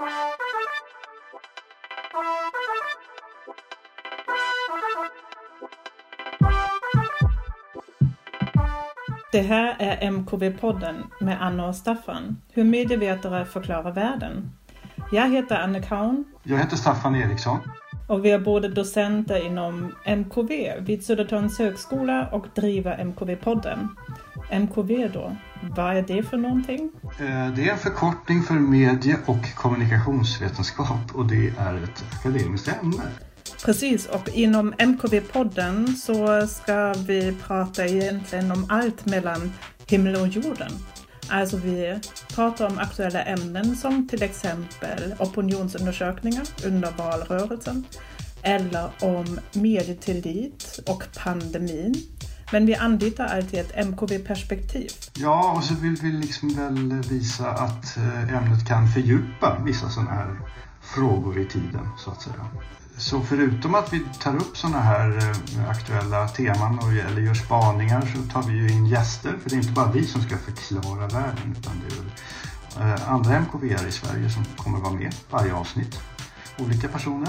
Det 0.00 0.06
här 9.40 9.76
är 9.78 10.10
MKV-podden 10.10 10.94
med 11.20 11.42
Anna 11.42 11.68
och 11.68 11.76
Staffan, 11.76 12.36
hur 12.52 12.64
medievetare 12.64 13.44
förklarar 13.44 13.92
världen. 13.92 14.50
Jag 15.12 15.30
heter 15.30 15.56
Anne 15.56 15.82
Kaun. 15.82 16.24
Jag 16.42 16.58
heter 16.58 16.76
Staffan 16.76 17.16
Eriksson. 17.16 17.58
Och 18.08 18.24
vi 18.24 18.30
är 18.30 18.38
båda 18.38 18.68
docenter 18.68 19.46
inom 19.46 19.94
MKV 20.04 20.80
vid 20.80 21.04
Södertörns 21.04 21.58
högskola 21.58 22.28
och 22.32 22.46
driver 22.54 22.98
MKV-podden. 22.98 23.88
MKV 24.50 25.08
då, 25.14 25.36
vad 25.76 25.96
är 25.96 26.02
det 26.02 26.22
för 26.22 26.36
någonting? 26.36 26.90
Eh, 27.02 27.54
det 27.54 27.68
är 27.68 27.72
en 27.72 27.78
förkortning 27.78 28.42
för 28.42 28.54
medie 28.54 29.16
och 29.26 29.54
kommunikationsvetenskap 29.54 31.14
och 31.14 31.26
det 31.26 31.52
är 31.58 31.84
ett 31.84 32.04
akademiskt 32.12 32.68
ämne. 32.68 33.02
Precis, 33.64 34.06
och 34.06 34.28
inom 34.28 34.74
MKV-podden 34.74 35.86
så 35.86 36.46
ska 36.46 36.94
vi 37.06 37.36
prata 37.46 37.86
egentligen 37.86 38.52
om 38.52 38.66
allt 38.68 39.06
mellan 39.06 39.52
himmel 39.86 40.16
och 40.16 40.28
jorden. 40.28 40.72
Alltså 41.28 41.56
vi 41.56 42.00
pratar 42.34 42.66
om 42.66 42.78
aktuella 42.78 43.22
ämnen 43.22 43.76
som 43.76 44.08
till 44.08 44.22
exempel 44.22 45.14
opinionsundersökningar 45.18 46.46
under 46.64 46.90
valrörelsen 46.98 47.84
eller 48.42 48.90
om 49.00 49.40
medietillit 49.52 50.80
och 50.86 51.04
pandemin. 51.24 51.94
Men 52.52 52.66
vi 52.66 52.74
anlitar 52.74 53.26
alltid 53.26 53.60
ett 53.60 53.86
MKV-perspektiv. 53.86 54.90
Ja, 55.14 55.52
och 55.56 55.64
så 55.64 55.74
vill 55.74 55.96
vi 56.02 56.12
liksom 56.12 56.48
väl 56.48 56.92
visa 56.92 57.50
att 57.50 57.96
eh, 57.96 58.34
ämnet 58.36 58.66
kan 58.68 58.88
fördjupa 58.88 59.58
vissa 59.64 59.88
sådana 59.88 60.10
här 60.10 60.40
frågor 60.82 61.38
i 61.38 61.46
tiden, 61.46 61.88
så 61.98 62.10
att 62.10 62.22
säga. 62.22 62.46
Så 62.96 63.20
förutom 63.20 63.74
att 63.74 63.92
vi 63.92 64.02
tar 64.20 64.36
upp 64.36 64.56
sådana 64.56 64.80
här 64.80 65.18
eh, 65.18 65.70
aktuella 65.70 66.28
teman 66.28 66.78
och, 66.78 66.92
eller 66.92 67.20
gör 67.20 67.34
spaningar 67.34 68.00
så 68.00 68.32
tar 68.32 68.42
vi 68.42 68.58
ju 68.58 68.68
in 68.68 68.86
gäster. 68.86 69.34
För 69.42 69.50
det 69.50 69.56
är 69.56 69.60
inte 69.60 69.72
bara 69.72 69.92
vi 69.92 70.06
som 70.06 70.22
ska 70.22 70.36
förklara 70.36 71.06
världen 71.06 71.56
utan 71.58 71.72
det 71.80 71.94
är 71.94 71.98
väl 71.98 72.92
eh, 72.92 73.12
andra 73.12 73.36
MKV 73.36 73.64
i 73.88 73.92
Sverige 73.92 74.30
som 74.30 74.44
kommer 74.56 74.78
vara 74.78 74.92
med 74.92 75.14
varje 75.30 75.54
avsnitt. 75.54 76.00
Olika 76.58 76.88
personer 76.88 77.28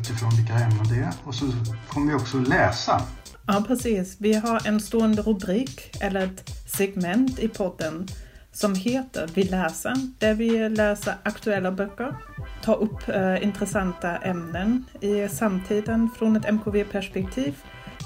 utifrån 0.00 0.30
vilka 0.30 0.52
ämnen 0.52 0.88
det 0.88 0.96
är. 0.96 1.12
Och 1.24 1.34
så 1.34 1.46
kommer 1.88 2.12
vi 2.12 2.18
också 2.18 2.38
läsa. 2.38 3.02
Ja, 3.50 3.64
precis. 3.66 4.16
Vi 4.18 4.34
har 4.34 4.66
en 4.66 4.80
stående 4.80 5.22
rubrik 5.22 5.96
eller 6.00 6.20
ett 6.20 6.50
segment 6.66 7.38
i 7.38 7.48
podden 7.48 8.06
som 8.52 8.74
heter 8.74 9.30
Vi 9.34 9.42
läser, 9.42 9.94
där 10.18 10.34
vi 10.34 10.68
läser 10.68 11.14
aktuella 11.22 11.72
böcker, 11.72 12.16
tar 12.62 12.76
upp 12.82 13.08
eh, 13.08 13.42
intressanta 13.42 14.16
ämnen 14.16 14.84
i 15.00 15.28
samtiden 15.28 16.10
från 16.18 16.36
ett 16.36 16.44
MKV-perspektiv 16.44 17.54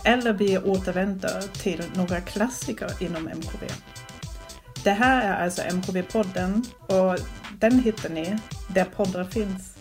eller 0.04 0.32
vi 0.32 0.58
återvänder 0.58 1.40
till 1.62 1.82
några 1.94 2.20
klassiker 2.20 2.90
inom 3.00 3.28
MKV. 3.28 3.64
Det 4.84 4.90
här 4.90 5.22
är 5.22 5.44
alltså 5.44 5.62
MKV-podden 5.62 6.64
och 6.86 7.18
den 7.58 7.78
hittar 7.78 8.08
ni 8.08 8.38
där 8.74 8.84
poddar 8.84 9.24
finns. 9.24 9.71